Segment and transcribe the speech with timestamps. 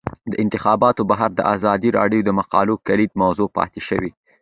[0.31, 4.11] د انتخاباتو بهیر د ازادي راډیو د مقالو کلیدي موضوع پاتې شوی.